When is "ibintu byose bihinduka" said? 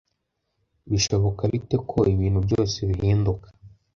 2.13-3.47